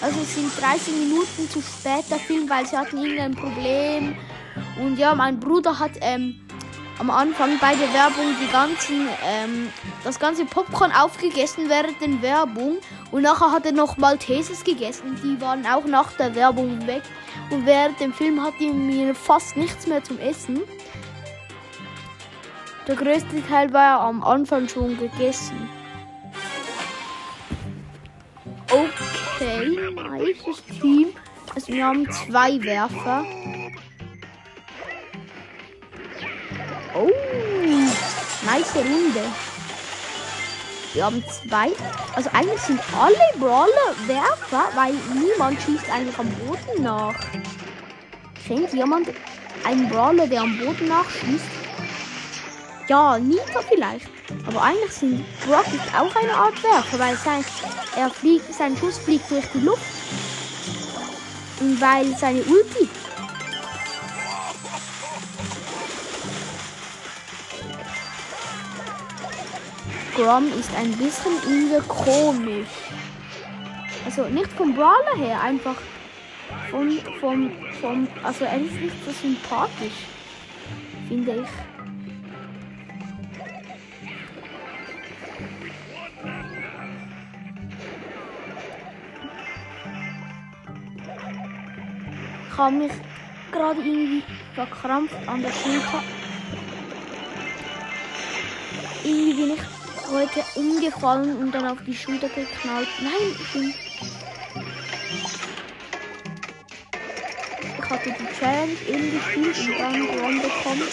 Also 0.01 0.21
es 0.21 0.35
sind 0.35 0.51
30 0.61 0.95
Minuten 0.95 1.51
zu 1.51 1.61
spät 1.61 2.05
der 2.11 2.19
Film, 2.19 2.49
weil 2.49 2.67
sie 2.67 2.77
hatten 2.77 2.99
irgendein 2.99 3.35
Problem. 3.35 4.17
Und 4.81 4.97
ja, 4.97 5.15
mein 5.15 5.41
Bruder 5.41 5.79
hat 5.79 5.93
ähm, 6.01 6.41
am 6.99 7.11
Anfang 7.11 7.59
bei 7.61 7.75
der 7.75 7.93
Werbung 7.93 8.35
die 8.41 8.51
ganzen, 8.51 9.09
ähm, 9.27 9.69
das 10.05 10.19
ganze 10.19 10.45
Popcorn 10.45 10.93
aufgegessen 10.93 11.69
während 11.69 12.01
der 12.01 12.23
Werbung. 12.23 12.79
Und 13.11 13.23
nachher 13.23 13.51
hat 13.51 13.67
er 13.67 13.73
noch 13.73 13.97
Maltesers 13.97 14.63
gegessen. 14.63 15.19
Die 15.23 15.41
waren 15.41 15.67
auch 15.67 15.85
nach 15.85 16.13
der 16.13 16.35
Werbung 16.35 16.87
weg. 16.87 17.03
Und 17.51 17.67
während 17.67 17.99
dem 18.01 18.13
Film 18.13 18.43
hatte 18.45 18.65
mir 18.65 19.15
fast 19.15 19.57
nichts 19.57 19.87
mehr 19.87 20.03
zum 20.03 20.19
Essen. 20.19 20.61
Der 22.87 22.97
größte 22.97 23.47
Teil 23.49 23.73
war 23.73 23.83
ja 23.83 24.01
am 24.01 24.23
Anfang 24.23 24.69
schon 24.69 24.97
gegessen. 24.97 25.69
Okay, 29.40 29.70
nices 30.18 30.64
Team. 30.81 31.12
Also 31.55 31.72
wir 31.72 31.87
haben 31.87 32.11
zwei 32.11 32.61
Werfer. 32.61 33.24
Oh, 36.92 37.09
nice 38.44 38.74
Runde. 38.74 39.22
Wir 40.92 41.05
haben 41.05 41.22
zwei. 41.22 41.68
Also 42.16 42.31
eigentlich 42.33 42.61
sind 42.62 42.81
alle 42.98 43.14
Brawler 43.38 43.94
Werfer, 44.09 44.70
weil 44.74 44.94
niemand 45.14 45.62
schießt 45.62 45.88
eigentlich 45.88 46.18
am 46.18 46.29
Boden 46.31 46.83
nach. 46.83 47.14
Kennt 48.44 48.72
jemand 48.72 49.09
einen 49.64 49.88
Brawler, 49.88 50.27
der 50.27 50.40
am 50.40 50.59
Boden 50.59 50.88
nachschießt? 50.88 51.44
Ja, 52.88 53.16
Nita 53.20 53.61
vielleicht. 53.68 54.09
Aber 54.48 54.62
eigentlich 54.62 54.92
sind 54.92 55.24
Brock 55.46 55.66
ist 55.68 55.94
auch 55.94 56.14
eine 56.16 56.35
Art 56.35 56.61
Werfer, 56.64 56.98
weil 56.98 57.16
sein, 57.16 57.44
er 57.99 58.11
fliegt, 58.11 58.55
sein 58.55 58.77
Schuss 58.77 58.97
fliegt 58.99 59.29
durch 59.29 59.47
die 59.53 59.59
Luft. 59.59 59.83
Und 61.61 61.81
weil 61.81 62.17
seine 62.17 62.43
Ulti. 62.43 62.89
Grom 70.15 70.49
ist 70.59 70.71
ein 70.77 70.93
bisschen 70.93 71.33
irgendwie 71.45 71.89
komisch. 71.89 72.69
Also 74.05 74.27
nicht 74.27 74.53
vom 74.53 74.75
Brawler 74.75 75.17
her, 75.17 75.41
einfach 75.41 75.77
von, 76.71 77.01
vom, 77.21 77.51
vom, 77.81 78.09
also 78.23 78.45
er 78.45 78.61
ist 78.61 78.75
nicht 78.75 78.95
so 79.05 79.11
sympathisch, 79.11 80.07
finde 81.09 81.43
ich. 81.43 81.49
Ich 92.59 92.64
habe 92.64 92.75
mich 92.75 92.92
gerade 93.53 93.81
irgendwie 93.81 94.25
verkrampft 94.57 95.14
an 95.29 95.42
der 95.42 95.53
Schulter. 95.53 96.03
Irgendwie 99.05 99.35
bin 99.35 99.51
ich 99.53 100.11
heute 100.11 100.44
umgefallen 100.57 101.37
und 101.37 101.55
dann 101.55 101.68
auf 101.68 101.79
die 101.87 101.94
Schulter 101.94 102.29
geknallt. 102.29 102.88
Nein, 103.01 103.37
ich 103.40 103.53
bin. 103.53 103.75
Ich 107.79 107.90
hatte 107.90 108.11
die 108.11 108.40
Challenge 108.40 108.77
eben 108.88 109.12
gespielt 109.12 109.57
und 109.68 109.79
dann 109.79 109.92
gewonnen 109.92 110.42
bekommen. 110.42 110.88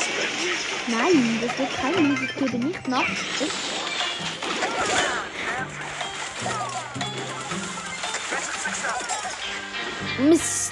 Nein, 0.88 1.40
das 1.42 1.58
wird 1.58 1.76
kein 1.78 2.10
Musik, 2.10 2.30
ich 2.30 2.36
gebe 2.46 2.64
nicht 2.64 2.88
nach. 2.88 3.10
Mist. 10.30 10.65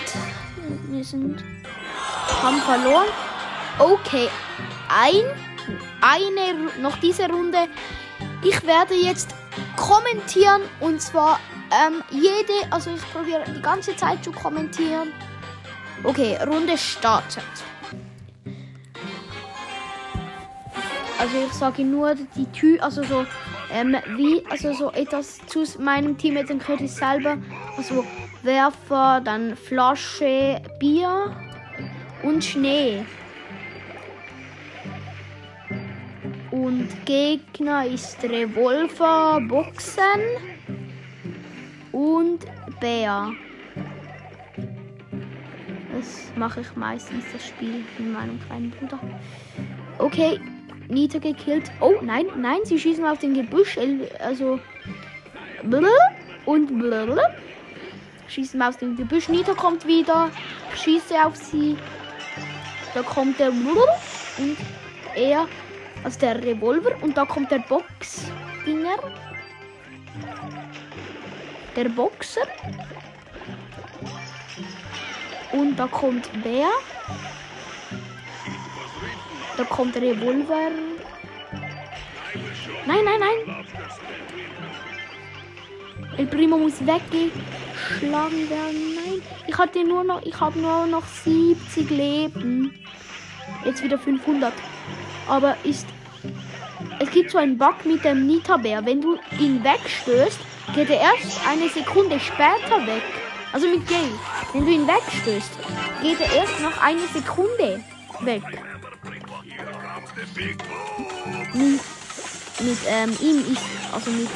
Sind 1.03 1.43
haben 2.41 2.57
verloren. 2.61 3.07
Okay, 3.79 4.29
ein 4.89 5.23
eine 6.01 6.81
noch 6.81 6.97
diese 6.97 7.29
Runde. 7.29 7.67
Ich 8.43 8.65
werde 8.65 8.93
jetzt 8.93 9.33
kommentieren 9.77 10.61
und 10.79 11.01
zwar 11.01 11.39
ähm, 11.71 12.03
jede, 12.11 12.71
also 12.71 12.91
ich 12.91 13.01
probiere 13.11 13.43
die 13.55 13.61
ganze 13.61 13.95
Zeit 13.95 14.23
zu 14.23 14.31
kommentieren. 14.31 15.13
Okay, 16.03 16.37
Runde 16.45 16.77
startet. 16.77 17.43
Also 21.19 21.37
ich 21.47 21.53
sage 21.53 21.83
nur 21.83 22.15
die 22.35 22.45
Tü, 22.51 22.77
also 22.79 23.03
so 23.03 23.25
ähm, 23.71 23.95
wie, 24.17 24.43
also 24.49 24.73
so 24.73 24.91
etwas 24.91 25.39
zu 25.47 25.63
meinem 25.79 26.17
Team, 26.17 26.35
dann 26.45 26.59
könnt 26.59 26.81
ihr 26.81 26.89
selber, 26.89 27.37
also 27.77 28.05
Werfer, 28.43 29.21
dann 29.23 29.55
Flasche, 29.55 30.61
Bier 30.79 31.35
und 32.23 32.43
Schnee. 32.43 33.05
Und 36.51 36.87
Gegner 37.05 37.85
ist 37.85 38.23
Revolver, 38.23 39.41
Boxen 39.47 40.21
und 41.91 42.45
Bär. 42.79 43.31
Das 45.95 46.31
mache 46.35 46.61
ich 46.61 46.75
meistens, 46.75 47.23
das 47.31 47.47
Spiel 47.47 47.83
mit 47.97 48.13
meinem 48.13 48.39
kleinen 48.47 48.71
Bruder. 48.71 48.99
Okay, 49.97 50.39
Nita 50.89 51.19
gekillt. 51.19 51.71
Oh, 51.79 51.93
nein, 52.01 52.25
nein, 52.37 52.59
sie 52.63 52.79
schießen 52.79 53.05
auf 53.05 53.19
den 53.19 53.33
Gebüsch. 53.33 53.77
Also. 54.19 54.59
Und 56.45 56.69
schießen 58.33 58.61
aus 58.61 58.77
dem 58.77 58.95
Gebüsch. 58.95 59.29
Nita 59.29 59.53
kommt 59.53 59.85
wieder. 59.85 60.31
Ich 60.73 60.81
schieße 60.81 61.15
auf 61.23 61.35
sie. 61.35 61.77
Da 62.93 63.01
kommt 63.03 63.39
der 63.39 63.49
und 63.49 64.57
er, 65.15 65.47
also 66.03 66.19
der 66.19 66.43
Revolver. 66.43 66.91
Und 67.01 67.15
da 67.15 67.25
kommt 67.25 67.51
der 67.51 67.59
Box-Dinger. 67.59 68.97
Der 71.75 71.89
Boxer. 71.89 72.47
Und 75.51 75.75
da 75.75 75.87
kommt 75.87 76.29
Bär. 76.43 76.69
Da 79.57 79.63
kommt 79.65 79.95
der 79.95 80.01
Revolver. 80.01 80.71
Nein, 82.85 83.05
nein, 83.05 83.19
nein. 83.19 83.65
El 86.17 86.27
Primo 86.27 86.57
muss 86.57 86.79
weggeschlagen 87.83 88.49
werden. 88.49 88.95
Nein. 88.95 89.21
Ich 89.47 89.57
hatte 89.57 89.83
nur 89.83 90.03
noch, 90.03 90.21
ich 90.23 90.39
habe 90.39 90.59
nur 90.59 90.85
noch 90.85 91.03
70 91.05 91.89
Leben. 91.89 92.73
Jetzt 93.65 93.83
wieder 93.83 93.97
500. 93.97 94.53
Aber 95.27 95.55
ist, 95.63 95.87
es 96.99 97.09
gibt 97.11 97.31
so 97.31 97.37
einen 97.37 97.57
Bug 97.57 97.85
mit 97.85 98.03
dem 98.03 98.27
Nita-Bär. 98.27 98.85
Wenn 98.85 99.01
du 99.01 99.17
ihn 99.39 99.63
wegstößt, 99.63 100.39
geht 100.75 100.89
er 100.89 100.99
erst 100.99 101.39
eine 101.47 101.69
Sekunde 101.69 102.19
später 102.19 102.85
weg. 102.85 103.03
Also 103.51 103.67
mit 103.67 103.87
Gale. 103.87 104.19
Wenn 104.53 104.65
du 104.65 104.71
ihn 104.71 104.87
wegstößt, 104.87 105.51
geht 106.01 106.19
er 106.19 106.33
erst 106.33 106.59
noch 106.61 106.81
eine 106.81 107.01
Sekunde 107.13 107.83
weg. 108.21 108.43
Mit, 111.53 111.79
mit 112.59 112.77
ähm, 112.87 113.17
ihm 113.21 113.39
ist, 113.51 113.61
also 113.93 114.09
mit, 114.09 114.29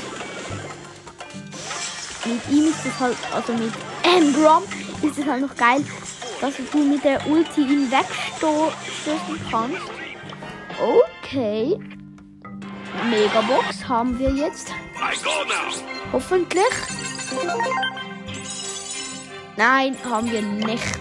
mit 2.27 2.49
ihm 2.49 2.65
ist 2.65 2.85
es 2.85 2.99
halt, 2.99 3.17
also 3.33 3.53
mit 3.53 3.73
ähm, 4.03 4.33
Grom 4.33 4.63
ist 5.01 5.17
es 5.17 5.25
halt 5.25 5.41
noch 5.41 5.55
geil, 5.55 5.83
dass 6.41 6.53
du 6.71 6.77
mit 6.79 7.03
der 7.03 7.25
Ulti 7.27 7.61
ihn 7.61 7.91
wegstößen 7.91 9.39
kannst. 9.49 9.81
Okay. 10.79 11.79
Megabox 13.09 13.87
haben 13.87 14.17
wir 14.19 14.31
jetzt. 14.31 14.71
Hoffentlich. 16.11 16.63
Nein, 19.55 19.95
haben 20.03 20.31
wir 20.31 20.41
nicht. 20.41 20.99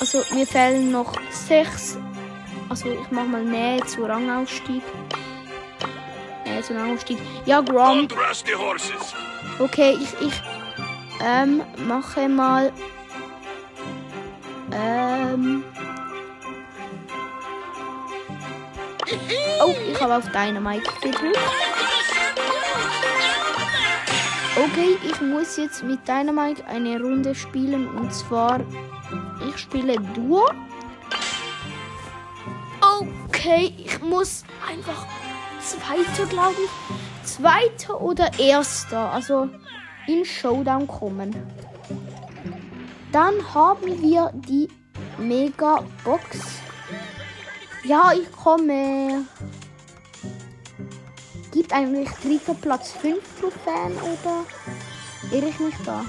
Also 0.00 0.22
mir 0.34 0.46
fehlen 0.46 0.90
noch 0.90 1.14
sechs. 1.30 1.96
Also 2.68 2.90
ich 2.90 3.10
mach 3.10 3.24
mal 3.24 3.44
Nähe 3.44 3.84
zu 3.86 4.02
Rangausstieg. 6.54 6.54
Nähe 6.54 6.62
zu 6.62 6.74
Rangausstieg. 6.74 7.18
Ja, 7.46 7.60
Grom. 7.60 8.08
Okay, 9.58 9.96
ich, 10.00 10.26
ich, 10.26 10.42
ähm, 11.24 11.62
mache 11.86 12.28
mal. 12.28 12.72
Ähm. 14.72 15.64
Oh, 19.62 19.74
ich 19.90 20.00
habe 20.00 20.16
auf 20.16 20.28
Dynamite 20.30 20.90
gedrückt. 21.00 21.38
Okay, 24.56 24.96
ich 25.04 25.20
muss 25.20 25.56
jetzt 25.56 25.82
mit 25.82 26.06
Dynamite 26.06 26.64
eine 26.66 27.00
Runde 27.00 27.34
spielen 27.34 27.88
und 27.88 28.12
zwar 28.12 28.60
ich 29.48 29.58
spiele 29.58 29.96
Duo. 30.14 30.48
Okay, 32.80 33.72
ich 33.76 34.00
muss 34.00 34.44
einfach 34.66 35.06
Zweiter, 35.64 36.26
glaube 36.28 36.56
ich. 36.62 37.26
Zweiter 37.26 38.00
oder 38.00 38.38
Erster, 38.38 39.10
also 39.12 39.48
in 40.06 40.24
Showdown 40.24 40.86
kommen. 40.86 41.34
Dann 43.12 43.34
haben 43.54 44.02
wir 44.02 44.30
die 44.34 44.68
Mega 45.16 45.82
Box. 46.04 46.60
Ja, 47.82 48.12
ich 48.12 48.30
komme. 48.30 49.24
Gibt 51.50 51.72
eigentlich 51.72 52.10
dritter 52.22 52.54
Platz 52.54 52.92
5 52.92 53.18
Trophäen 53.40 53.92
oder 54.02 54.44
irre 55.32 55.48
ich 55.48 55.60
mich 55.60 55.74
da? 55.86 56.04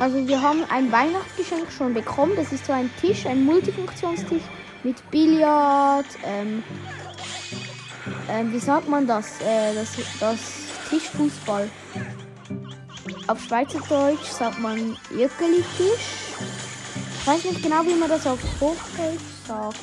Also 0.00 0.26
wir 0.26 0.42
haben 0.42 0.64
ein 0.70 0.90
Weihnachtsgeschenk 0.90 1.70
schon 1.70 1.94
bekommen. 1.94 2.32
Das 2.34 2.50
ist 2.52 2.66
so 2.66 2.72
ein 2.72 2.90
Tisch, 3.00 3.26
ein 3.26 3.44
Multifunktionstisch 3.44 4.42
mit 4.84 5.10
Billard. 5.10 6.06
Ähm, 6.24 6.62
ähm, 8.28 8.52
wie 8.52 8.58
sagt 8.58 8.88
man 8.88 9.06
das? 9.06 9.40
Äh, 9.40 9.74
das? 9.74 9.88
Das 10.20 10.38
Tischfußball. 10.90 11.68
Auf 13.26 13.40
Schweizerdeutsch 13.42 14.26
sagt 14.26 14.58
man 14.60 14.96
Jöckeli-Tisch. 15.10 16.24
Ich 17.18 17.26
weiß 17.26 17.44
nicht 17.44 17.62
genau, 17.62 17.84
wie 17.86 17.94
man 17.94 18.10
das 18.10 18.26
auf 18.26 18.38
Hochdeutsch 18.60 19.46
sagt. 19.48 19.78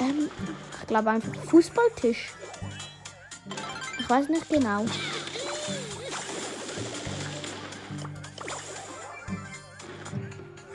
Ähm, 0.00 0.30
ich 0.80 0.86
glaube 0.86 1.10
einfach 1.10 1.34
Fußballtisch. 1.48 2.28
Ich 3.98 4.10
weiß 4.10 4.28
nicht 4.28 4.48
genau. 4.48 4.84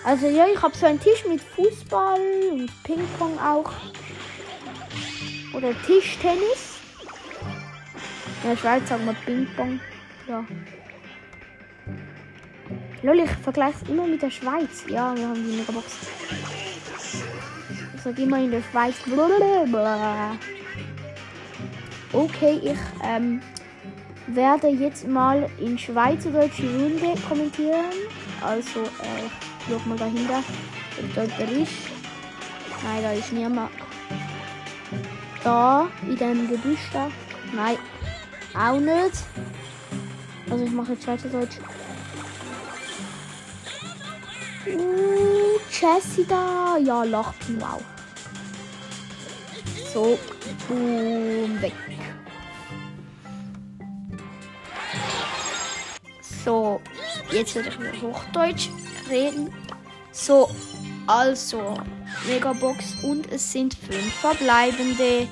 Also 0.06 0.28
ja, 0.28 0.46
ich 0.54 0.62
habe 0.62 0.78
so 0.78 0.86
einen 0.86 1.00
Tisch 1.00 1.26
mit 1.26 1.42
Fußball 1.42 2.20
und 2.52 2.84
Ping-Pong 2.84 3.40
auch. 3.40 3.72
Oder 5.52 5.72
Tischtennis. 5.82 6.80
In 8.44 8.52
der 8.52 8.58
Schweiz 8.58 8.88
sagen 8.88 9.04
wir 9.08 9.14
Ping-Pong. 9.26 9.80
Ja. 10.28 10.46
Lol, 13.02 13.20
ich 13.20 13.32
vergleiche 13.32 13.78
es 13.82 13.90
immer 13.90 14.06
mit 14.06 14.22
der 14.22 14.30
Schweiz. 14.30 14.84
Ja, 14.88 15.18
wir 15.18 15.28
haben 15.28 15.44
die 15.44 15.58
Megabox. 15.58 15.98
Ich 17.96 18.02
sage 18.04 18.22
immer 18.22 18.38
in 18.38 18.52
der 18.52 18.62
Schweiz. 18.62 18.94
Okay, 22.14 22.60
ich 22.64 22.80
ähm, 23.04 23.42
werde 24.28 24.68
jetzt 24.68 25.08
mal 25.08 25.50
in 25.60 25.80
Schweizerdeutsche 25.80 26.64
Runde 26.64 27.20
kommentieren. 27.28 27.92
Also, 28.42 28.82
äh, 28.82 29.55
Schau 29.68 29.80
mal 29.86 29.98
dahinter. 29.98 30.44
Und 31.02 31.16
der 31.16 31.50
ist. 31.50 31.72
Nein, 32.84 33.02
da 33.02 33.12
ist 33.14 33.32
niemand. 33.32 33.72
Da, 35.44 35.88
in 36.04 36.18
dem 36.18 36.50
Gebüsch 36.50 36.90
da. 36.94 37.10
Nein, 37.54 37.78
auch 38.54 38.80
nicht. 38.80 39.24
Also 40.50 40.64
ich 40.64 40.72
mache 40.72 40.94
jetzt 40.94 41.04
Schweizerdeutsch. 41.04 41.58
Uh, 44.68 45.60
Jessie 45.70 46.26
da. 46.28 46.78
Ja, 46.78 47.04
lacht. 47.04 47.36
Wow. 47.60 47.82
So, 49.94 50.20
boom, 50.68 51.62
weg. 51.62 51.74
So, 56.44 56.82
jetzt 57.32 57.56
werde 57.56 57.70
ich 57.70 57.80
wieder 57.80 58.02
Hochdeutsch 58.02 58.70
reden. 59.10 59.54
So, 60.12 60.50
also, 61.08 61.76
Megabox 62.28 63.04
und 63.04 63.32
es 63.32 63.52
sind 63.52 63.74
fünf 63.74 64.14
verbleibende. 64.14 65.28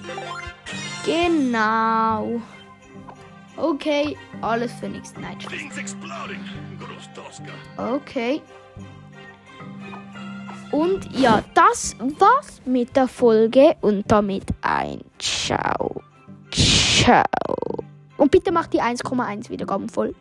Genau. 1.06 2.42
Okay, 3.58 4.18
alles 4.42 4.72
für 4.74 4.88
exploding. 5.78 6.40
Grostoska. 6.80 7.52
Okay. 7.78 8.42
Und 10.72 11.08
ja, 11.16 11.44
das 11.54 11.96
war's 12.00 12.62
mit 12.66 12.96
der 12.96 13.08
Folge 13.08 13.76
und 13.82 14.12
damit 14.12 14.46
ein 14.62 15.02
Ciao. 15.20 16.02
Ciao. 16.52 17.84
Und 18.18 18.32
bitte 18.32 18.52
macht 18.52 18.74
die 18.74 18.82
1,1 18.82 19.50
Wiedergaben 19.50 19.88
voll. 19.88 20.16